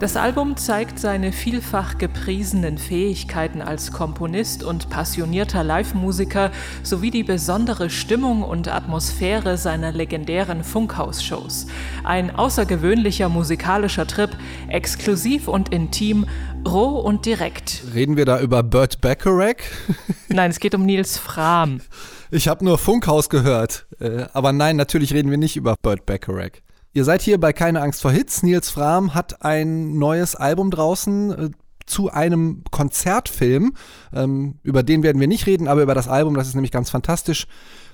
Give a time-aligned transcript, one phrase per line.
[0.00, 6.52] Das Album zeigt seine vielfach gepriesenen Fähigkeiten als Komponist und passionierter Live-Musiker
[6.82, 11.66] sowie die besondere Stimmung und Atmosphäre seiner legendären Funkhausshows.
[12.02, 14.30] Ein außergewöhnlicher musikalischer Trip,
[14.68, 16.24] exklusiv und intim,
[16.66, 17.82] roh und direkt.
[17.92, 19.56] Reden wir da über Burt Bacharach?
[20.28, 21.82] Nein, es geht um Nils Fram.
[22.30, 23.86] Ich habe nur Funkhaus gehört.
[23.98, 26.62] Äh, aber nein, natürlich reden wir nicht über Burt Bacharach.
[26.92, 28.42] Ihr seid hier bei Keine Angst vor Hits.
[28.42, 31.50] Nils Fram hat ein neues Album draußen äh,
[31.86, 33.74] zu einem Konzertfilm.
[34.12, 36.90] Ähm, über den werden wir nicht reden, aber über das Album, das ist nämlich ganz
[36.90, 37.46] fantastisch.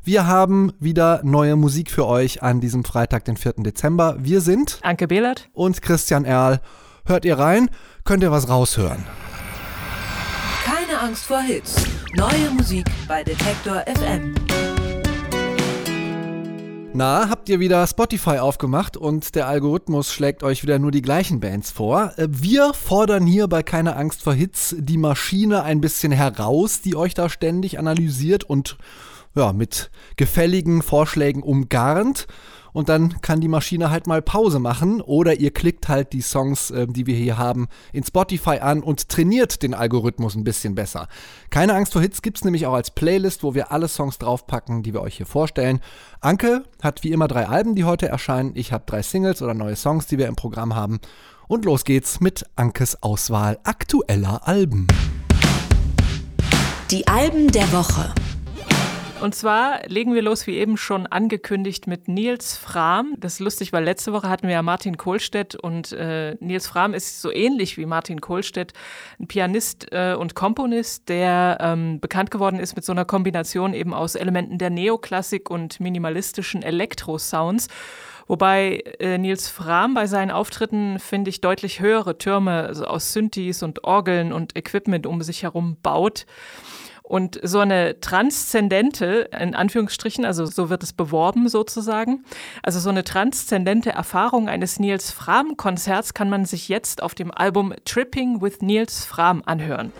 [0.02, 3.54] Wir haben wieder neue Musik für euch an diesem Freitag, den 4.
[3.58, 4.16] Dezember.
[4.18, 6.60] Wir sind Anke Behlert und Christian Erl.
[7.04, 7.68] Hört ihr rein?
[8.04, 9.04] Könnt ihr was raushören?
[10.64, 11.84] Keine Angst vor Hits.
[12.14, 14.34] Neue Musik bei Detektor FM.
[16.98, 21.40] Na, habt ihr wieder Spotify aufgemacht und der Algorithmus schlägt euch wieder nur die gleichen
[21.40, 22.14] Bands vor?
[22.16, 26.96] Äh, wir fordern hier bei Keine Angst vor Hits die Maschine ein bisschen heraus, die
[26.96, 28.78] euch da ständig analysiert und
[29.34, 32.28] ja, mit gefälligen Vorschlägen umgarnt
[32.76, 36.70] und dann kann die Maschine halt mal Pause machen oder ihr klickt halt die Songs,
[36.70, 41.08] äh, die wir hier haben, in Spotify an und trainiert den Algorithmus ein bisschen besser.
[41.48, 44.82] Keine Angst vor Hits gibt es nämlich auch als Playlist, wo wir alle Songs draufpacken,
[44.82, 45.80] die wir euch hier vorstellen.
[46.20, 48.52] Anke hat wie immer drei Alben, die heute erscheinen.
[48.56, 51.00] Ich habe drei Singles oder neue Songs, die wir im Programm haben.
[51.48, 54.86] Und los geht's mit Ankes Auswahl aktueller Alben.
[56.90, 58.12] Die Alben der Woche.
[59.20, 63.14] Und zwar legen wir los, wie eben schon angekündigt, mit Nils Fram.
[63.18, 66.92] Das ist lustig, weil letzte Woche hatten wir ja Martin Kohlstedt und äh, Nils Fram
[66.92, 68.74] ist so ähnlich wie Martin Kohlstedt,
[69.18, 73.94] ein Pianist äh, und Komponist, der ähm, bekannt geworden ist mit so einer Kombination eben
[73.94, 77.68] aus Elementen der Neoklassik und minimalistischen Elektro-Sounds.
[78.26, 83.62] Wobei äh, Nils Fram bei seinen Auftritten, finde ich, deutlich höhere Türme also aus Synthes
[83.62, 86.26] und Orgeln und Equipment um sich herum baut.
[87.06, 92.24] Und so eine transzendente, in Anführungsstrichen, also so wird es beworben sozusagen,
[92.64, 97.72] also so eine transzendente Erfahrung eines Niels Fram-Konzerts kann man sich jetzt auf dem Album
[97.84, 99.92] Tripping with Niels Fram anhören.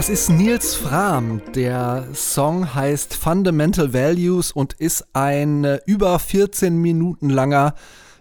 [0.00, 1.42] Das ist Nils Fram.
[1.54, 7.74] Der Song heißt Fundamental Values und ist ein äh, über 14 Minuten langer,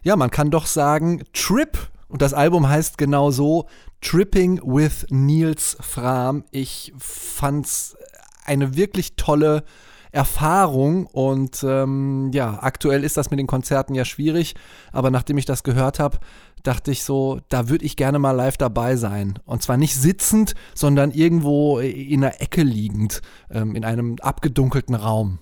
[0.03, 1.77] ja, man kann doch sagen, Trip.
[2.09, 3.67] Und das Album heißt genau so
[4.01, 6.43] Tripping with Nils Fram.
[6.51, 7.95] Ich fand's
[8.43, 9.63] eine wirklich tolle
[10.11, 14.55] Erfahrung und ähm, ja, aktuell ist das mit den Konzerten ja schwierig,
[14.91, 16.17] aber nachdem ich das gehört habe,
[16.63, 19.39] dachte ich so, da würde ich gerne mal live dabei sein.
[19.45, 23.21] Und zwar nicht sitzend, sondern irgendwo in einer Ecke liegend,
[23.51, 25.39] ähm, in einem abgedunkelten Raum.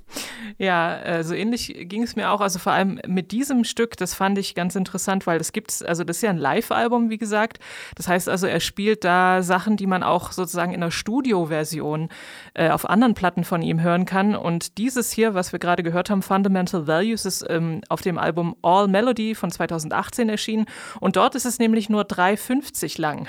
[0.58, 2.42] Ja, äh, so ähnlich ging es mir auch.
[2.42, 6.04] Also vor allem mit diesem Stück, das fand ich ganz interessant, weil das gibt's, also
[6.04, 7.60] das ist ja ein Live-Album, wie gesagt.
[7.96, 12.10] Das heißt also, er spielt da Sachen, die man auch sozusagen in der Studio-Version
[12.54, 14.36] äh, auf anderen Platten von ihm hören kann.
[14.36, 18.56] Und dieses hier, was wir gerade gehört haben, Fundamental Values, ist ähm, auf dem Album
[18.62, 20.66] All Melody von 2018 erschienen.
[21.00, 23.27] Und dort ist es nämlich nur 3,50 lang.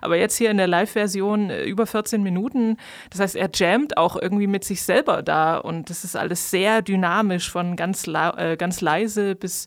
[0.00, 2.76] Aber jetzt hier in der Live-Version äh, über 14 Minuten.
[3.10, 6.62] Das heißt, er jammt auch irgendwie mit sich selber da und das ist alles sehr
[6.62, 9.66] sehr dynamisch, von ganz, äh, ganz leise bis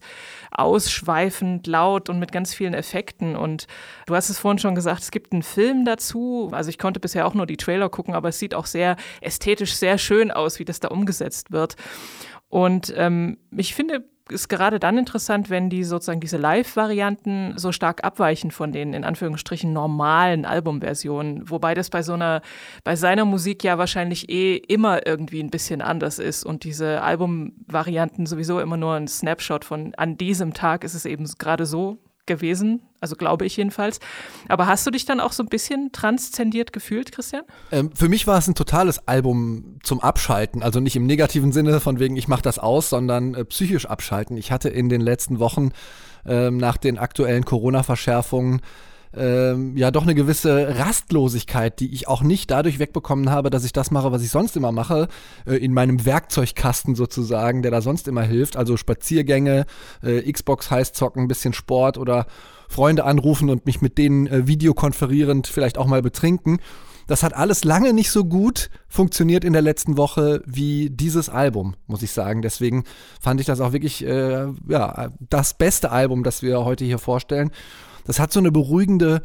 [0.51, 3.35] ausschweifend, laut und mit ganz vielen Effekten.
[3.35, 3.67] Und
[4.07, 6.49] du hast es vorhin schon gesagt, es gibt einen Film dazu.
[6.53, 9.75] Also ich konnte bisher auch nur die Trailer gucken, aber es sieht auch sehr ästhetisch
[9.75, 11.75] sehr schön aus, wie das da umgesetzt wird.
[12.47, 18.03] Und ähm, ich finde ist gerade dann interessant, wenn die sozusagen diese Live-Varianten so stark
[18.03, 22.41] abweichen von den in Anführungsstrichen normalen Albumversionen, wobei das bei so einer,
[22.83, 28.25] bei seiner Musik ja wahrscheinlich eh immer irgendwie ein bisschen anders ist und diese Albumvarianten
[28.25, 32.81] sowieso immer nur ein Snapshot von an diesem Tag ist es eben gerade so gewesen,
[33.05, 33.99] also glaube ich jedenfalls.
[34.49, 37.43] Aber hast du dich dann auch so ein bisschen transzendiert gefühlt, Christian?
[37.71, 41.79] Ähm, für mich war es ein totales Album zum Abschalten, also nicht im negativen Sinne
[41.79, 44.37] von wegen, ich mache das aus, sondern äh, psychisch abschalten.
[44.37, 45.69] Ich hatte in den letzten Wochen
[46.25, 48.61] äh, nach den aktuellen Corona-Verschärfungen
[49.15, 53.73] ähm, ja doch eine gewisse Rastlosigkeit, die ich auch nicht dadurch wegbekommen habe, dass ich
[53.73, 55.07] das mache, was ich sonst immer mache,
[55.45, 58.57] äh, in meinem Werkzeugkasten sozusagen, der da sonst immer hilft.
[58.57, 59.65] Also Spaziergänge,
[60.03, 62.25] äh, Xbox heiß zocken, ein bisschen Sport oder
[62.69, 66.59] Freunde anrufen und mich mit denen äh, videokonferierend vielleicht auch mal betrinken.
[67.07, 71.75] Das hat alles lange nicht so gut funktioniert in der letzten Woche wie dieses Album,
[71.85, 72.41] muss ich sagen.
[72.41, 72.83] Deswegen
[73.21, 77.51] fand ich das auch wirklich äh, ja, das beste Album, das wir heute hier vorstellen.
[78.05, 79.21] Das hat so eine beruhigende,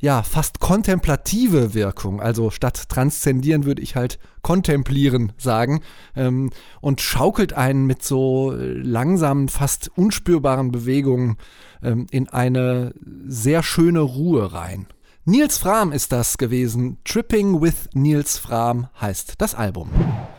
[0.00, 2.20] ja, fast kontemplative Wirkung.
[2.20, 5.80] Also statt transzendieren würde ich halt kontemplieren sagen.
[6.14, 6.50] Ähm,
[6.80, 11.36] und schaukelt einen mit so langsamen, fast unspürbaren Bewegungen
[11.82, 12.92] ähm, in eine
[13.26, 14.86] sehr schöne Ruhe rein.
[15.28, 16.96] Nils Fram ist das gewesen.
[17.04, 19.90] Tripping with Nils Fram heißt das Album.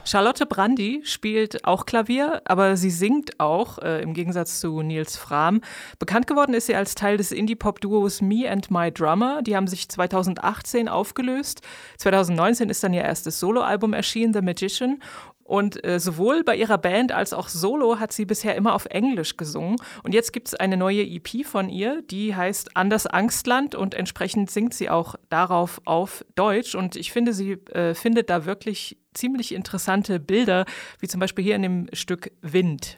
[0.03, 5.61] Charlotte Brandy spielt auch Klavier, aber sie singt auch, äh, im Gegensatz zu Nils Fram.
[5.99, 9.43] Bekannt geworden ist sie als Teil des Indie-Pop-Duos Me and My Drummer.
[9.43, 11.61] Die haben sich 2018 aufgelöst.
[11.99, 15.03] 2019 ist dann ihr erstes Soloalbum erschienen, The Magician.
[15.49, 19.35] Und äh, sowohl bei ihrer Band als auch solo hat sie bisher immer auf Englisch
[19.35, 19.77] gesungen.
[20.03, 24.51] Und jetzt gibt es eine neue EP von ihr, die heißt Anders Angstland und entsprechend
[24.51, 26.75] singt sie auch darauf auf Deutsch.
[26.75, 30.65] Und ich finde, sie äh, findet da wirklich ziemlich interessante Bilder,
[30.99, 32.95] wie zum Beispiel hier in dem Stück Wind.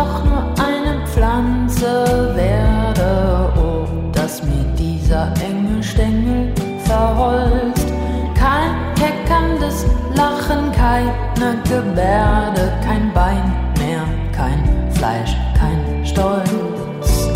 [0.00, 6.52] Doch nur eine Pflanze werde, oh, dass mir dieser enge Stängel
[6.84, 7.88] verholzt.
[8.34, 17.28] Kein keckerndes Lachen, keine Gebärde, kein Bein mehr, kein Fleisch, kein Stolz.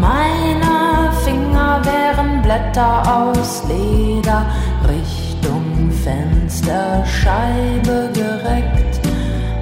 [0.00, 4.46] Meine Finger wären Blätter aus Leder,
[4.88, 8.87] Richtung Fensterscheibe gereckt.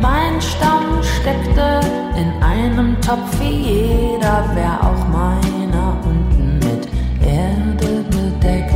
[0.01, 1.81] Mein Stamm steckte
[2.17, 6.89] in einem Topf wie jeder, wär auch meiner unten mit
[7.27, 8.75] Erde bedeckt.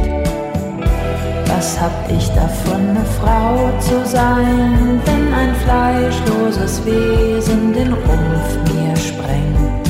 [1.46, 8.96] Was hab ich davon, eine Frau zu sein, wenn ein fleischloses Wesen den Rumpf mir
[8.96, 9.88] sprengt?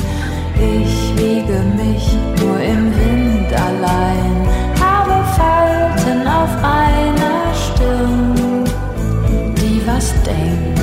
[0.55, 4.47] Ich wiege mich nur im Wind allein,
[4.79, 8.65] habe Falten auf einer Stirn,
[9.55, 10.80] die was denkt.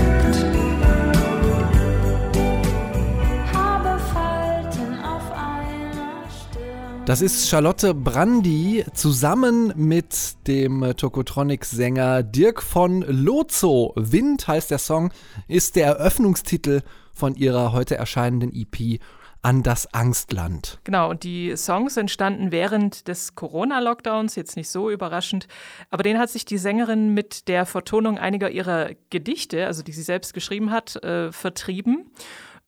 [7.08, 13.94] Das ist Charlotte Brandy zusammen mit dem Tokotronic-Sänger Dirk von Lozo.
[13.96, 15.10] Wind heißt der Song,
[15.46, 16.82] ist der Eröffnungstitel
[17.14, 19.00] von ihrer heute erscheinenden EP
[19.40, 20.80] an das Angstland.
[20.84, 25.48] Genau, und die Songs entstanden während des Corona-Lockdowns, jetzt nicht so überraschend,
[25.88, 30.02] aber den hat sich die Sängerin mit der Vertonung einiger ihrer Gedichte, also die sie
[30.02, 32.10] selbst geschrieben hat, äh, vertrieben.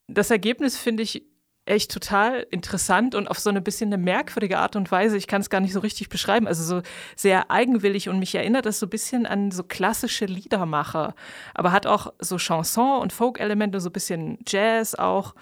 [0.06, 1.29] Das Ergebnis finde ich
[1.70, 5.16] echt total interessant und auf so eine bisschen eine merkwürdige Art und Weise.
[5.16, 6.46] Ich kann es gar nicht so richtig beschreiben.
[6.46, 6.82] Also so
[7.16, 11.14] sehr eigenwillig und mich erinnert das so ein bisschen an so klassische Liedermacher,
[11.54, 15.34] aber hat auch so Chanson- und Folk-Elemente, so ein bisschen Jazz auch.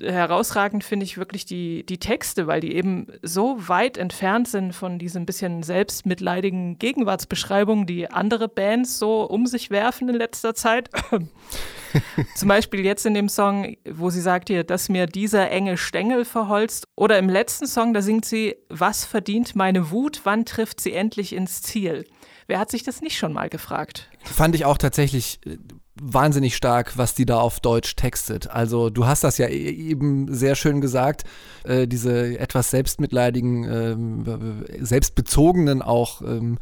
[0.00, 4.98] Herausragend finde ich wirklich die, die Texte, weil die eben so weit entfernt sind von
[4.98, 10.90] diesen bisschen selbstmitleidigen Gegenwartsbeschreibungen, die andere Bands so um sich werfen in letzter Zeit.
[12.34, 16.24] Zum Beispiel jetzt in dem Song, wo sie sagt hier, dass mir dieser enge Stängel
[16.24, 16.86] verholzt.
[16.96, 21.32] Oder im letzten Song, da singt sie, was verdient meine Wut, wann trifft sie endlich
[21.32, 22.04] ins Ziel?
[22.46, 24.10] Wer hat sich das nicht schon mal gefragt?
[24.24, 25.56] Fand ich auch tatsächlich äh,
[26.00, 28.50] wahnsinnig stark, was die da auf Deutsch textet.
[28.50, 31.24] Also du hast das ja e-, eben sehr schön gesagt,
[31.64, 36.58] äh, diese etwas selbstmitleidigen, ähm, selbstbezogenen auch ähm,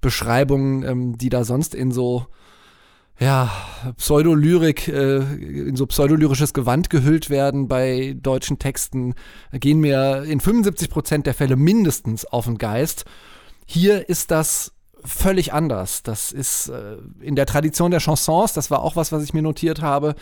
[0.00, 2.26] Beschreibungen, ähm, die da sonst in so
[3.20, 3.50] ja,
[3.98, 9.14] Pseudolyrik, äh, in so pseudolyrisches Gewand gehüllt werden bei deutschen Texten,
[9.52, 13.04] gehen mir in 75 Prozent der Fälle mindestens auf den Geist.
[13.66, 14.72] Hier ist das
[15.04, 16.02] völlig anders.
[16.02, 19.42] Das ist äh, in der Tradition der Chansons, das war auch was, was ich mir
[19.42, 20.14] notiert habe.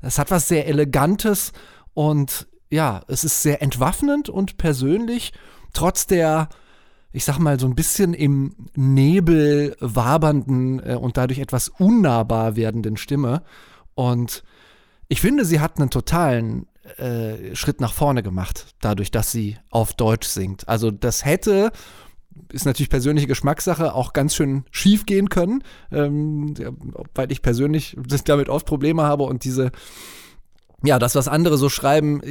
[0.00, 1.52] Es hat was sehr Elegantes
[1.94, 5.32] und ja, es ist sehr entwaffnend und persönlich,
[5.72, 6.48] trotz der,
[7.12, 12.96] ich sag mal, so ein bisschen im Nebel wabernden äh, und dadurch etwas unnahbar werdenden
[12.96, 13.42] Stimme.
[13.94, 14.44] Und
[15.08, 16.66] ich finde, sie hat einen totalen
[16.98, 20.68] äh, Schritt nach vorne gemacht, dadurch, dass sie auf Deutsch singt.
[20.68, 21.72] Also das hätte
[22.52, 26.54] ist natürlich persönliche Geschmackssache, auch ganz schön schief gehen können, ähm,
[27.14, 29.70] weil ich persönlich damit oft Probleme habe und diese,
[30.82, 32.22] ja, das, was andere so schreiben,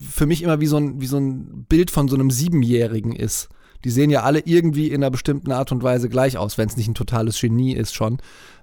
[0.00, 3.48] für mich immer wie so ein, wie so ein Bild von so einem Siebenjährigen ist.
[3.86, 6.76] Die sehen ja alle irgendwie in einer bestimmten Art und Weise gleich aus, wenn es
[6.76, 8.18] nicht ein totales Genie ist schon.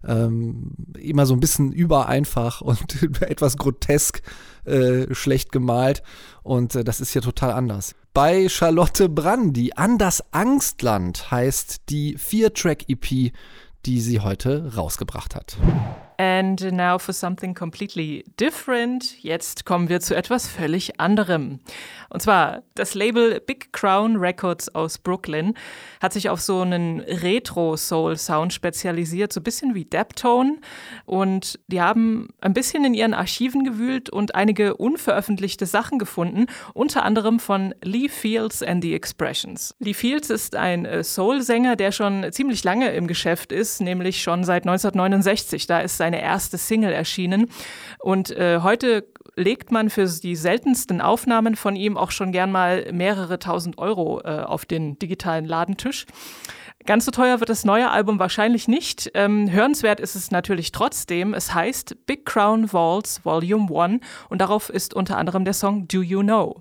[0.06, 4.22] Ähm, immer so ein bisschen übereinfach und etwas grotesk
[4.66, 6.04] äh, schlecht gemalt.
[6.42, 7.96] Und äh, das ist hier total anders.
[8.14, 13.32] Bei Charlotte Brandy, An das Angstland heißt die Vier-Track-EP,
[13.86, 15.56] die sie heute rausgebracht hat.
[16.18, 19.22] And now for something completely different.
[19.24, 21.60] Jetzt kommen wir zu etwas völlig anderem.
[22.10, 25.56] Und zwar das Label Big Crown Records aus Brooklyn
[26.02, 30.58] hat sich auf so einen Retro-Soul-Sound spezialisiert, so ein bisschen wie Deptone.
[31.06, 37.04] Und die haben ein bisschen in ihren Archiven gewühlt und einige unveröffentlichte Sachen gefunden, unter
[37.04, 39.76] anderem von Lee Fields and the Expressions.
[39.80, 44.44] Lee Fields ist ein äh, Soul-Sänger, der schon ziemlich lange im Geschäft ist, nämlich schon
[44.44, 45.66] seit 1969.
[45.68, 47.50] Da ist seine erste Single erschienen.
[47.98, 49.06] Und äh, heute
[49.38, 54.20] legt man für die seltensten Aufnahmen von ihm auch schon gern mal mehrere tausend Euro
[54.26, 56.06] äh, auf den digitalen Ladentisch.
[56.86, 59.12] Ganz so teuer wird das neue Album wahrscheinlich nicht.
[59.14, 61.34] Ähm, hörenswert ist es natürlich trotzdem.
[61.34, 66.02] Es heißt Big Crown Vaults Volume 1 und darauf ist unter anderem der Song Do
[66.02, 66.60] You Know.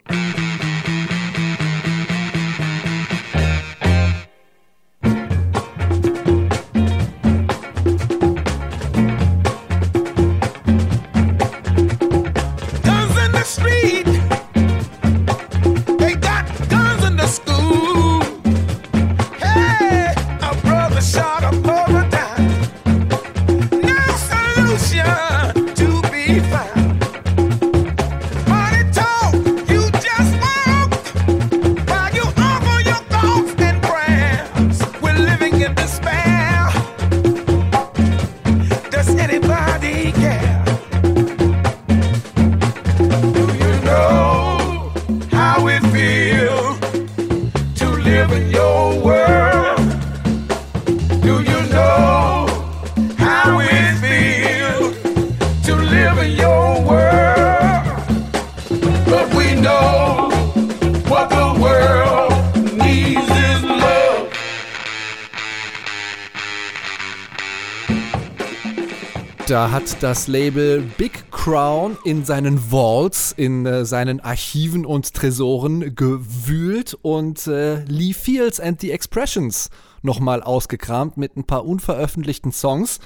[69.82, 76.96] Hat das Label Big Crown in seinen Vaults, in äh, seinen Archiven und Tresoren gewühlt
[77.02, 79.70] und äh, Lee Fields and the Expressions
[80.02, 83.00] nochmal ausgekramt mit ein paar unveröffentlichten Songs.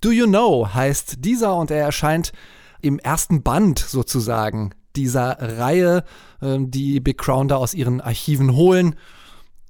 [0.00, 2.32] Do You Know heißt dieser und er erscheint
[2.80, 6.04] im ersten Band sozusagen dieser Reihe,
[6.40, 8.96] äh, die Big Crown da aus ihren Archiven holen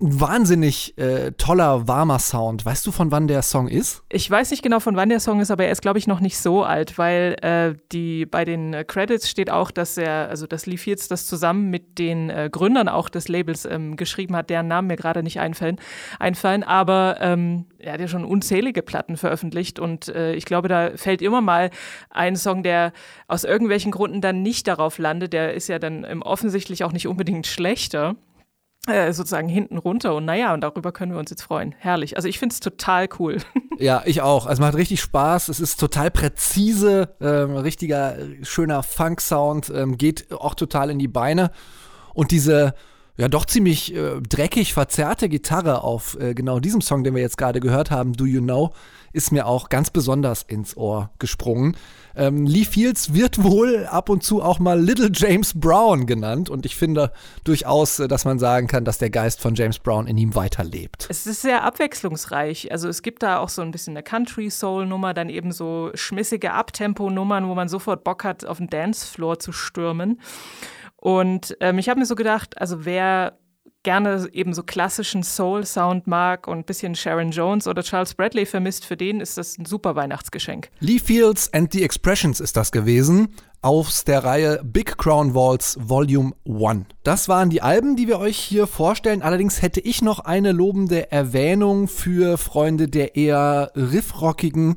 [0.00, 2.64] wahnsinnig äh, toller, warmer Sound.
[2.64, 4.02] Weißt du, von wann der Song ist?
[4.10, 6.20] Ich weiß nicht genau, von wann der Song ist, aber er ist, glaube ich, noch
[6.20, 10.46] nicht so alt, weil äh, die, bei den äh, Credits steht auch, dass er, also
[10.46, 14.50] dass Lee Fields das zusammen mit den äh, Gründern auch des Labels ähm, geschrieben hat,
[14.50, 15.80] deren Namen mir gerade nicht einfallen,
[16.18, 20.90] einfallen aber ähm, er hat ja schon unzählige Platten veröffentlicht und äh, ich glaube, da
[20.96, 21.70] fällt immer mal
[22.10, 22.92] ein Song, der
[23.26, 25.32] aus irgendwelchen Gründen dann nicht darauf landet.
[25.32, 28.16] Der ist ja dann ähm, offensichtlich auch nicht unbedingt schlechter.
[28.86, 30.14] Äh, sozusagen hinten runter.
[30.14, 31.74] Und naja, und darüber können wir uns jetzt freuen.
[31.78, 32.16] Herrlich.
[32.16, 33.38] Also ich finde es total cool.
[33.80, 34.46] Ja, ich auch.
[34.46, 35.48] Also macht richtig Spaß.
[35.48, 41.52] Es ist total präzise, ähm, richtiger, schöner Funk-Sound, ähm, geht auch total in die Beine.
[42.12, 42.74] Und diese
[43.18, 47.36] ja doch ziemlich äh, dreckig verzerrte Gitarre auf äh, genau diesem Song, den wir jetzt
[47.36, 48.72] gerade gehört haben, Do You Know,
[49.12, 51.76] ist mir auch ganz besonders ins Ohr gesprungen.
[52.14, 56.64] Ähm, Lee Fields wird wohl ab und zu auch mal Little James Brown genannt und
[56.64, 60.16] ich finde durchaus, äh, dass man sagen kann, dass der Geist von James Brown in
[60.16, 61.06] ihm weiterlebt.
[61.10, 62.70] Es ist sehr abwechslungsreich.
[62.70, 67.48] Also es gibt da auch so ein bisschen eine Country-Soul-Nummer, dann eben so schmissige Abtempo-Nummern,
[67.48, 70.20] wo man sofort Bock hat, auf den Dancefloor zu stürmen.
[71.00, 73.38] Und ähm, ich habe mir so gedacht, also wer
[73.84, 78.84] gerne eben so klassischen Soul-Sound mag und ein bisschen Sharon Jones oder Charles Bradley vermisst,
[78.84, 80.70] für den ist das ein super Weihnachtsgeschenk.
[80.80, 83.28] Lee Fields and the Expressions ist das gewesen
[83.62, 86.86] aus der Reihe Big Crown Walls Volume 1.
[87.02, 89.22] Das waren die Alben, die wir euch hier vorstellen.
[89.22, 94.76] Allerdings hätte ich noch eine lobende Erwähnung für Freunde der eher riffrockigen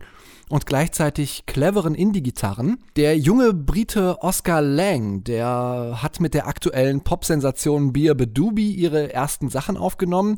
[0.52, 2.78] und gleichzeitig cleveren Indie-Gitarren.
[2.96, 9.50] Der junge Brite Oscar Lang, der hat mit der aktuellen Pop-Sensation Beer Bedoobie ihre ersten
[9.50, 10.38] Sachen aufgenommen.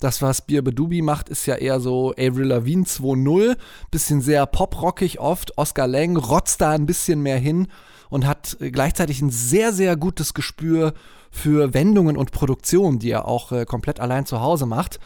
[0.00, 3.56] Das, was Beer Bedoobie macht, ist ja eher so Avril Lavigne 2.0,
[3.90, 5.58] bisschen sehr poprockig oft.
[5.58, 7.66] Oscar Lang rotzt da ein bisschen mehr hin
[8.10, 10.94] und hat gleichzeitig ein sehr, sehr gutes Gespür
[11.32, 15.00] für Wendungen und Produktion, die er auch äh, komplett allein zu Hause macht.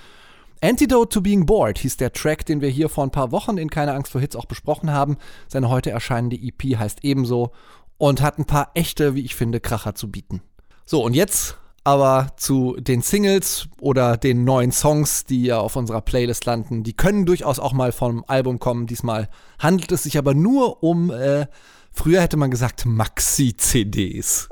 [0.64, 3.68] Antidote to Being Bored hieß der Track, den wir hier vor ein paar Wochen in
[3.68, 5.16] Keine Angst vor Hits auch besprochen haben.
[5.48, 7.50] Seine heute erscheinende EP heißt ebenso
[7.98, 10.40] und hat ein paar echte, wie ich finde, Kracher zu bieten.
[10.84, 16.00] So, und jetzt aber zu den Singles oder den neuen Songs, die ja auf unserer
[16.00, 16.84] Playlist landen.
[16.84, 18.86] Die können durchaus auch mal vom Album kommen.
[18.86, 19.28] Diesmal
[19.58, 21.46] handelt es sich aber nur um, äh,
[21.90, 24.48] früher hätte man gesagt, Maxi-CDs.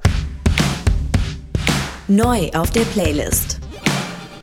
[2.09, 3.60] Neu auf der Playlist.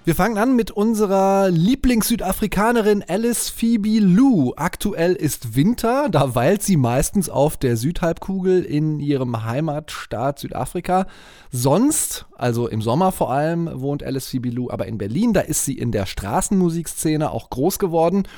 [0.07, 4.53] Wir fangen an mit unserer Lieblings-Südafrikanerin Alice Phoebe Lou.
[4.55, 11.07] Aktuell ist Winter, da weilt sie meistens auf der Südhalbkugel in ihrem Heimatstaat Südafrika.
[11.51, 15.33] Sonst, also im Sommer vor allem, wohnt Alice Phoebe Lou aber in Berlin.
[15.33, 18.29] Da ist sie in der Straßenmusikszene auch groß geworden.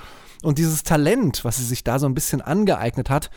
[0.41, 3.29] Und dieses Talent, was sie sich da so ein bisschen angeeignet hat,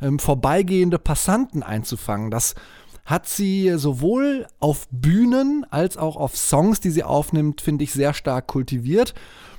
[0.00, 2.54] ähm, vorbeigehende Passanten einzufangen, das
[3.10, 8.14] hat sie sowohl auf Bühnen als auch auf Songs, die sie aufnimmt, finde ich sehr
[8.14, 9.14] stark kultiviert.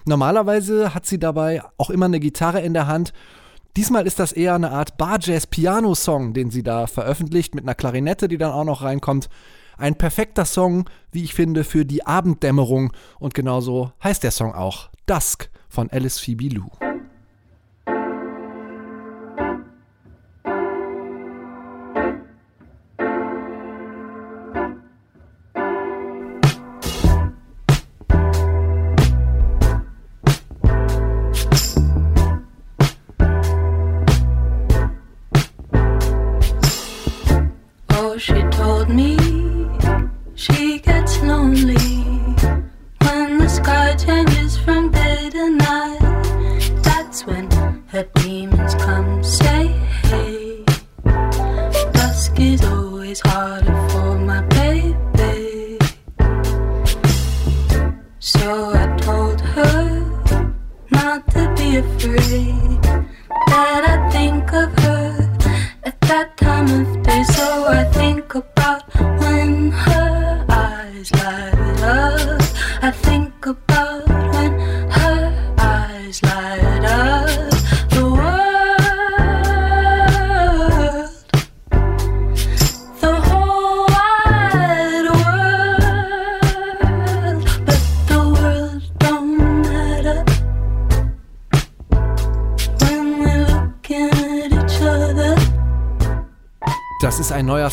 [0.05, 3.12] Normalerweise hat sie dabei auch immer eine Gitarre in der Hand.
[3.75, 8.38] Diesmal ist das eher eine Art Bar-Jazz-Piano-Song, den sie da veröffentlicht, mit einer Klarinette, die
[8.38, 9.29] dann auch noch reinkommt.
[9.77, 12.93] Ein perfekter Song, wie ich finde, für die Abenddämmerung.
[13.20, 16.91] Und genauso heißt der Song auch Dusk von Alice Phoebe Lou.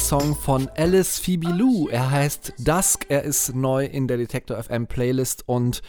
[0.08, 1.88] Song von Alice Phoebe Lou.
[1.88, 3.04] Er heißt Dusk.
[3.10, 5.82] Er ist neu in der Detector FM Playlist und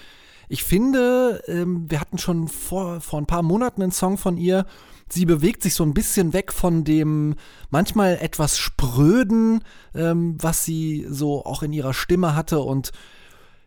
[0.50, 4.66] ich finde, ähm, wir hatten schon vor, vor ein paar Monaten einen Song von ihr.
[5.08, 7.36] Sie bewegt sich so ein bisschen weg von dem
[7.70, 12.92] manchmal etwas spröden, ähm, was sie so auch in ihrer Stimme hatte und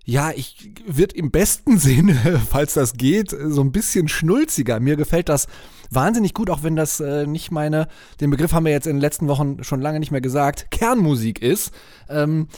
[0.04, 4.80] ja, ich wird im besten Sinne, falls das geht, so ein bisschen schnulziger.
[4.80, 5.46] Mir gefällt das
[5.90, 7.86] wahnsinnig gut, auch wenn das äh, nicht meine,
[8.20, 11.40] den Begriff haben wir jetzt in den letzten Wochen schon lange nicht mehr gesagt, Kernmusik
[11.40, 11.72] ist.
[12.08, 12.48] Ähm,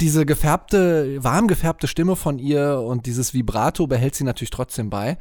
[0.00, 5.18] diese gefärbte, warm gefärbte Stimme von ihr und dieses Vibrato behält sie natürlich trotzdem bei.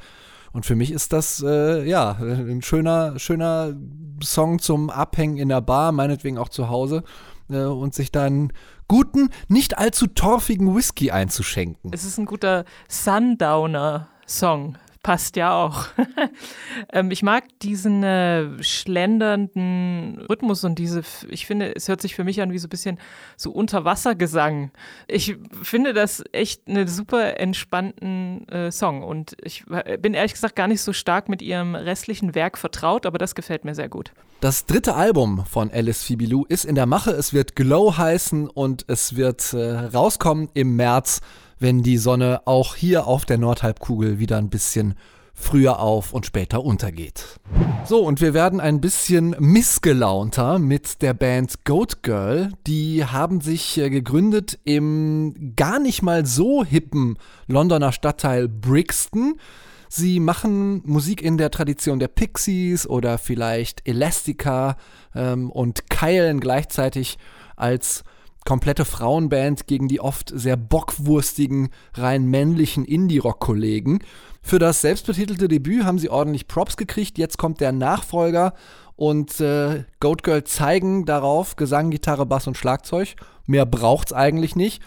[0.52, 3.76] Und für mich ist das äh, ja ein schöner, schöner
[4.24, 7.04] Song zum Abhängen in der Bar, meinetwegen auch zu Hause
[7.50, 8.52] äh, und sich dann
[8.88, 11.92] guten, nicht allzu torfigen Whisky einzuschenken.
[11.94, 14.78] Es ist ein guter Sundowner-Song.
[15.02, 15.86] Passt ja auch.
[16.94, 22.26] ähm, ich mag diesen äh, schlendernden Rhythmus und diese, ich finde, es hört sich für
[22.26, 23.00] mich an wie so ein bisschen
[23.38, 24.72] so Unterwassergesang.
[25.08, 29.66] Ich finde das echt einen super entspannten äh, Song und ich
[30.00, 33.64] bin ehrlich gesagt gar nicht so stark mit ihrem restlichen Werk vertraut, aber das gefällt
[33.64, 34.12] mir sehr gut.
[34.42, 37.12] Das dritte Album von Alice Fibilou ist in der Mache.
[37.12, 41.22] Es wird Glow heißen und es wird äh, rauskommen im März,
[41.60, 44.96] wenn die Sonne auch hier auf der Nordhalbkugel wieder ein bisschen
[45.40, 47.40] früher auf und später untergeht.
[47.86, 52.52] So, und wir werden ein bisschen missgelaunter mit der Band Goat Girl.
[52.68, 57.18] Die haben sich äh, gegründet im gar nicht mal so hippen
[57.48, 59.36] Londoner Stadtteil Brixton.
[59.88, 64.78] Sie machen Musik in der Tradition der Pixies oder vielleicht Elastica
[65.16, 67.18] ähm, und keilen gleichzeitig
[67.56, 68.04] als
[68.50, 74.00] komplette Frauenband gegen die oft sehr bockwurstigen, rein männlichen Indie-Rock-Kollegen.
[74.42, 77.20] Für das selbstbetitelte Debüt haben sie ordentlich Props gekriegt.
[77.20, 78.56] Jetzt kommt der Nachfolger
[78.96, 83.18] und äh, Goat Girl zeigen darauf Gesang, Gitarre, Bass und Schlagzeug.
[83.46, 84.82] Mehr braucht's eigentlich nicht.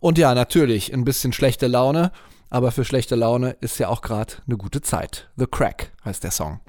[0.00, 2.12] Und ja, natürlich ein bisschen schlechte Laune,
[2.48, 5.30] aber für schlechte Laune ist ja auch gerade eine gute Zeit.
[5.36, 6.60] The Crack heißt der Song.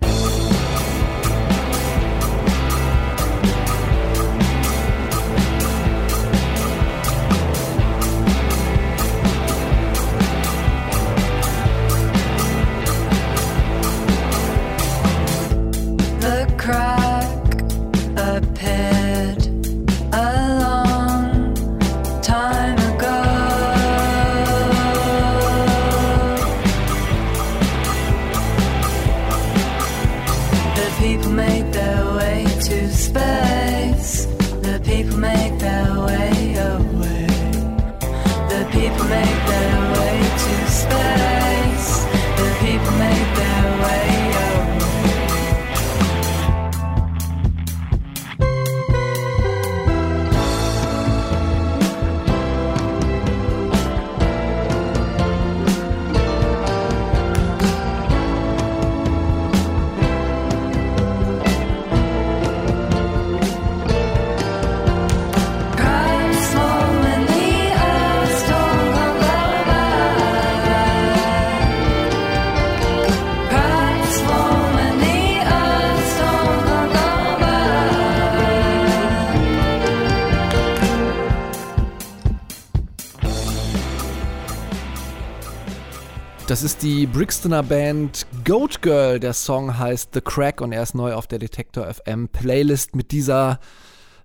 [86.53, 89.19] Das ist die Brixtoner Band Goat Girl.
[89.19, 93.11] Der Song heißt The Crack und er ist neu auf der Detektor FM Playlist mit
[93.11, 93.59] dieser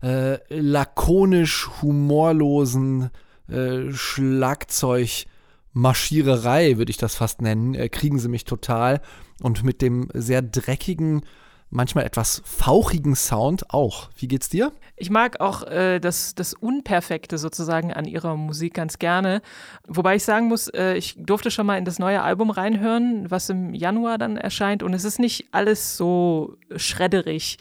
[0.02, 3.08] äh, lakonisch humorlosen
[3.48, 7.74] äh, Schlagzeugmarschiererei, würde ich das fast nennen.
[7.74, 9.00] Äh, kriegen sie mich total.
[9.40, 11.22] Und mit dem sehr dreckigen
[11.70, 14.08] manchmal etwas fauchigen Sound auch.
[14.16, 14.72] Wie geht's dir?
[14.96, 19.42] Ich mag auch äh, das, das Unperfekte sozusagen an ihrer Musik ganz gerne.
[19.86, 23.48] Wobei ich sagen muss, äh, ich durfte schon mal in das neue Album reinhören, was
[23.50, 24.82] im Januar dann erscheint.
[24.82, 27.58] Und es ist nicht alles so schredderig.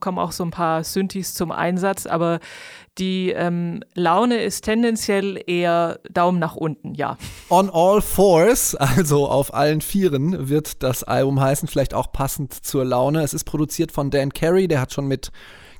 [0.00, 2.38] Kommen auch so ein paar Synthes zum Einsatz, aber
[2.98, 7.16] die ähm, Laune ist tendenziell eher Daumen nach unten, ja.
[7.48, 12.84] On All Fours, also auf allen Vieren, wird das Album heißen, vielleicht auch passend zur
[12.84, 13.22] Laune.
[13.22, 15.30] Es ist produziert von Dan Carey, der hat schon mit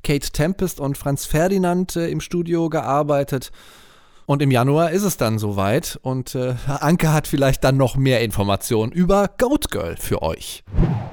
[0.03, 3.51] Kate Tempest und Franz Ferdinand äh, im Studio gearbeitet.
[4.29, 8.21] Und im Januar ist es dann soweit und äh, Anke hat vielleicht dann noch mehr
[8.21, 10.65] Informationen über Goat Girl für euch.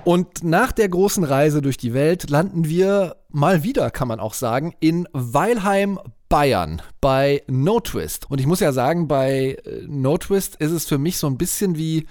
[0.04, 4.34] Und nach der großen Reise durch die Welt landen wir mal wieder, kann man auch
[4.34, 5.98] sagen, in Weilheim,
[6.28, 8.30] Bayern bei No Twist.
[8.30, 11.38] Und ich muss ja sagen, bei äh, No Twist ist es für mich so ein
[11.38, 12.08] bisschen wie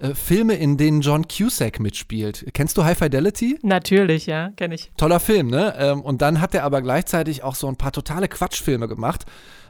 [0.00, 2.46] äh, Filme, in denen John Cusack mitspielt.
[2.52, 3.60] Kennst du High Fidelity?
[3.62, 4.90] Natürlich, ja, kenne ich.
[4.96, 5.76] Toller Film, ne?
[5.78, 9.24] Ähm, und dann hat er aber gleichzeitig auch so ein paar totale Quatschfilme gemacht.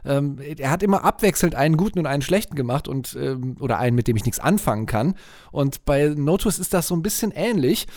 [0.05, 3.95] Ähm, er hat immer abwechselnd einen guten und einen schlechten gemacht und ähm, oder einen,
[3.95, 5.15] mit dem ich nichts anfangen kann.
[5.51, 7.87] Und bei Notus ist das so ein bisschen ähnlich.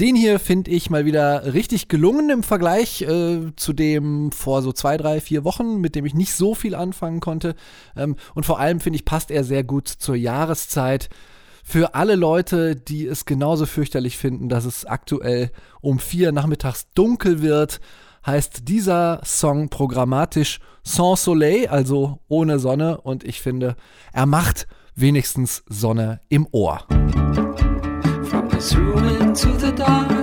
[0.00, 4.72] Den hier finde ich mal wieder richtig gelungen im Vergleich äh, zu dem vor so
[4.72, 7.56] zwei, drei, vier Wochen, mit dem ich nicht so viel anfangen konnte.
[7.96, 11.08] Ähm, und vor allem finde ich, passt er sehr gut zur Jahreszeit
[11.64, 15.50] für alle Leute, die es genauso fürchterlich finden, dass es aktuell
[15.82, 17.80] um vier nachmittags dunkel wird,
[18.26, 23.00] heißt dieser Song programmatisch Sans Soleil, also ohne Sonne.
[23.00, 23.76] Und ich finde,
[24.12, 26.80] er macht wenigstens Sonne im Ohr.
[26.88, 30.17] From this room into the dark,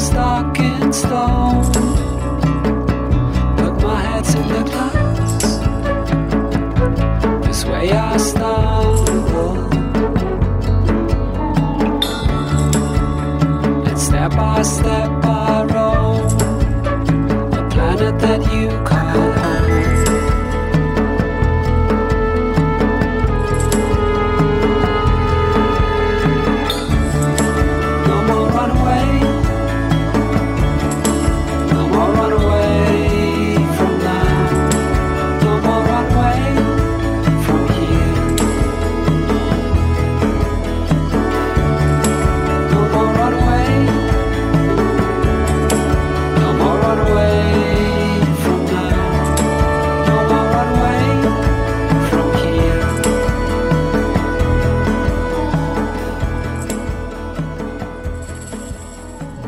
[0.00, 1.70] stuck in stone,
[3.56, 5.09] but my head's in the clouds.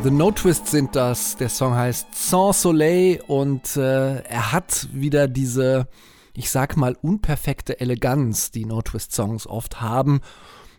[0.02, 1.36] The No Twist sind das.
[1.36, 5.86] Der Song heißt Sans Soleil und äh, er hat wieder diese,
[6.34, 10.20] ich sag mal, unperfekte Eleganz, die No Twist Songs oft haben.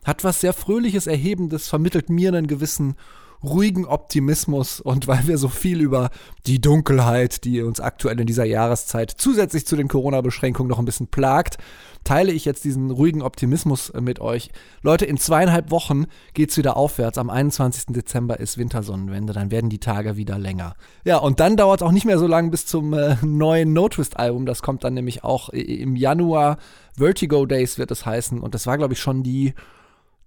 [0.03, 2.95] Hat was sehr Fröhliches, Erhebendes, vermittelt mir einen gewissen
[3.41, 6.09] ruhigen Optimismus und weil wir so viel über
[6.45, 11.07] die Dunkelheit, die uns aktuell in dieser Jahreszeit zusätzlich zu den Corona-Beschränkungen noch ein bisschen
[11.07, 11.57] plagt,
[12.03, 14.49] teile ich jetzt diesen ruhigen Optimismus äh, mit euch.
[14.81, 17.17] Leute, in zweieinhalb Wochen geht's wieder aufwärts.
[17.17, 17.85] Am 21.
[17.89, 20.75] Dezember ist Wintersonnenwende, dann werden die Tage wieder länger.
[21.05, 23.89] Ja, und dann dauert es auch nicht mehr so lange bis zum äh, neuen No
[23.89, 24.45] Twist Album.
[24.45, 26.57] Das kommt dann nämlich auch im Januar.
[26.97, 28.39] Vertigo Days wird es heißen.
[28.39, 29.53] Und das war, glaube ich, schon die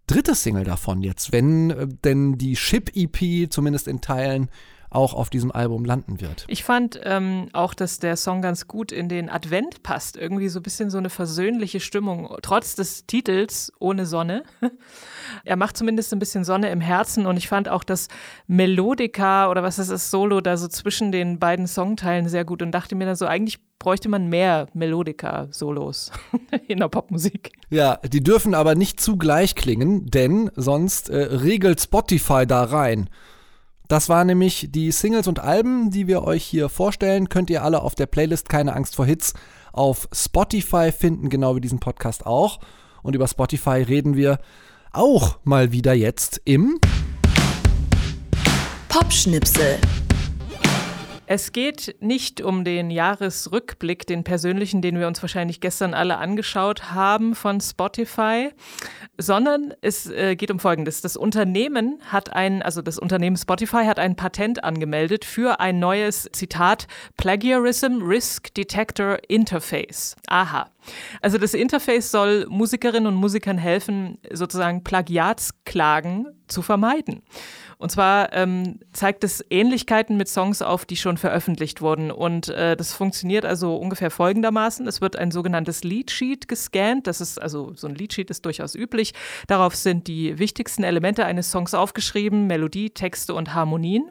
[0.06, 4.48] dritte Single davon jetzt, wenn äh, denn die Ship-EP zumindest in Teilen
[4.90, 6.44] auch auf diesem Album landen wird.
[6.48, 10.16] Ich fand ähm, auch, dass der Song ganz gut in den Advent passt.
[10.16, 14.44] Irgendwie so ein bisschen so eine versöhnliche Stimmung, trotz des Titels Ohne Sonne.
[15.44, 18.08] er macht zumindest ein bisschen Sonne im Herzen und ich fand auch das
[18.46, 22.72] Melodika oder was ist das Solo da so zwischen den beiden Songteilen sehr gut und
[22.72, 26.10] dachte mir dann so, eigentlich bräuchte man mehr Melodika-Solos
[26.68, 27.52] in der Popmusik.
[27.70, 33.08] Ja, die dürfen aber nicht zu gleich klingen, denn sonst äh, regelt Spotify da rein.
[33.88, 37.28] Das waren nämlich die Singles und Alben, die wir euch hier vorstellen.
[37.28, 39.34] Könnt ihr alle auf der Playlist Keine Angst vor Hits
[39.72, 42.58] auf Spotify finden, genau wie diesen Podcast auch.
[43.02, 44.40] Und über Spotify reden wir
[44.92, 46.80] auch mal wieder jetzt im
[48.88, 49.78] Popschnipsel.
[51.28, 56.92] Es geht nicht um den Jahresrückblick, den persönlichen, den wir uns wahrscheinlich gestern alle angeschaut
[56.92, 58.50] haben von Spotify,
[59.18, 61.00] sondern es äh, geht um Folgendes.
[61.00, 66.28] Das Unternehmen hat ein, also das Unternehmen Spotify hat ein Patent angemeldet für ein neues,
[66.32, 66.86] Zitat,
[67.16, 70.14] Plagiarism Risk Detector Interface.
[70.28, 70.70] Aha.
[71.20, 77.22] Also das Interface soll Musikerinnen und Musikern helfen, sozusagen Plagiatsklagen zu vermeiden.
[77.78, 82.10] Und zwar ähm, zeigt es Ähnlichkeiten mit Songs auf, die schon veröffentlicht wurden.
[82.10, 84.86] Und äh, das funktioniert also ungefähr folgendermaßen.
[84.86, 87.06] Es wird ein sogenanntes Leadsheet gescannt.
[87.06, 89.12] Das ist also so ein Leadsheet ist durchaus üblich.
[89.46, 94.10] Darauf sind die wichtigsten Elemente eines Songs aufgeschrieben, Melodie, Texte und Harmonien.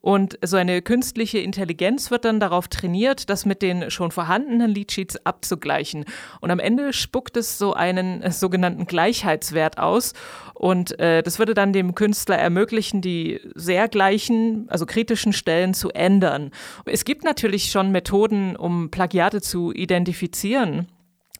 [0.00, 5.26] Und so eine künstliche Intelligenz wird dann darauf trainiert, das mit den schon vorhandenen Leadsheets
[5.26, 6.04] abzugleichen.
[6.40, 10.12] Und am Ende spuckt es so einen äh, sogenannten Gleichheitswert aus.
[10.54, 15.90] Und äh, das würde dann dem Künstler ermöglichen, die sehr gleichen, also kritischen Stellen zu
[15.90, 16.52] ändern.
[16.84, 20.86] Es gibt natürlich schon Methoden, um Plagiate zu identifizieren.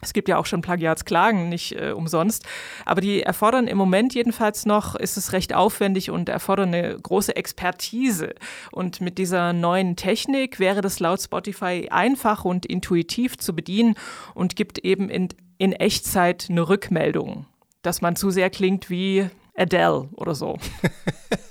[0.01, 2.45] Es gibt ja auch schon Plagiatsklagen, nicht äh, umsonst.
[2.85, 7.35] Aber die erfordern im Moment jedenfalls noch, ist es recht aufwendig und erfordern eine große
[7.35, 8.35] Expertise.
[8.71, 13.95] Und mit dieser neuen Technik wäre das laut Spotify einfach und intuitiv zu bedienen
[14.35, 17.47] und gibt eben in, in Echtzeit eine Rückmeldung,
[17.83, 20.59] dass man zu sehr klingt wie Adele oder so.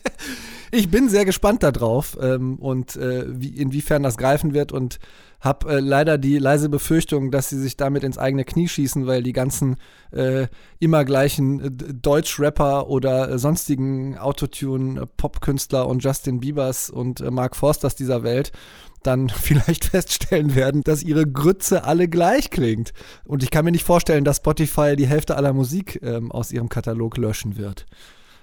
[0.72, 5.00] ich bin sehr gespannt darauf ähm, und äh, wie, inwiefern das greifen wird und
[5.40, 9.24] habe äh, leider die leise Befürchtung, dass sie sich damit ins eigene Knie schießen, weil
[9.24, 9.78] die ganzen
[10.12, 10.48] äh,
[10.80, 17.96] immer gleichen äh, Deutsch-Rapper oder äh, sonstigen Autotune-Pop-Künstler und Justin Biebers und äh, Mark Forsters
[17.96, 18.52] dieser Welt
[19.04, 22.94] dann vielleicht feststellen werden, dass ihre Grütze alle gleich klingt.
[23.24, 26.70] Und ich kann mir nicht vorstellen, dass Spotify die Hälfte aller Musik ähm, aus ihrem
[26.70, 27.86] Katalog löschen wird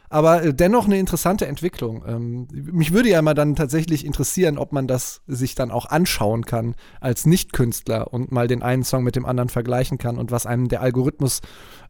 [0.08, 2.04] aber äh, dennoch eine interessante Entwicklung.
[2.06, 6.44] Ähm, mich würde ja mal dann tatsächlich interessieren, ob man das sich dann auch anschauen
[6.44, 10.46] kann als Nicht-Künstler und mal den einen Song mit dem anderen vergleichen kann und was
[10.46, 11.40] einem der Algorithmus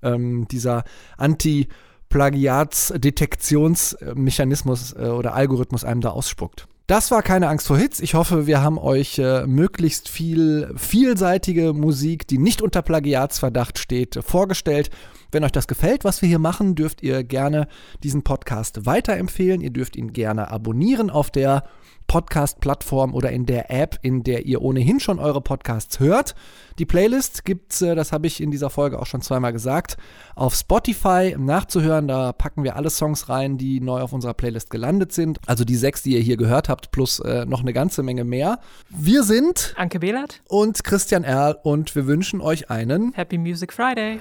[0.03, 0.85] ähm, dieser
[1.17, 1.69] Anti-
[2.11, 6.69] Plagiatsdetektionsmechanismus äh, oder Algorithmus einem da ausspuckt.
[6.87, 7.99] Das war keine Angst vor Hits.
[7.99, 14.21] Ich hoffe, wir haben euch äh, möglichst viel vielseitige Musik, die nicht unter Plagiatsverdacht steht,
[14.23, 14.91] vorgestellt.
[15.35, 17.67] Wenn euch das gefällt, was wir hier machen, dürft ihr gerne
[18.05, 19.63] diesen Podcast weiterempfehlen.
[19.63, 21.65] Ihr dürft ihn gerne abonnieren auf der
[22.07, 26.37] Podcast-Plattform oder in der App, in der ihr ohnehin schon eure Podcasts hört.
[26.79, 29.97] Die Playlist gibt's, äh, das habe ich in dieser Folge auch schon zweimal gesagt,
[30.37, 32.07] auf Spotify nachzuhören.
[32.07, 35.39] Da packen wir alle Songs rein, die neu auf unserer Playlist gelandet sind.
[35.47, 38.61] Also die sechs, die ihr hier gehört habt, plus äh, noch eine ganze Menge mehr.
[38.89, 44.21] Wir sind Anke Behlert und Christian Erl und wir wünschen euch einen Happy Music Friday.